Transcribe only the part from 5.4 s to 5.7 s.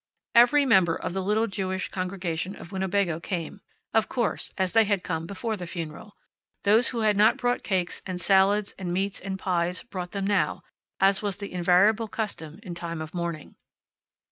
the